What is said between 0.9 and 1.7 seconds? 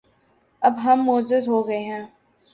معزز ہو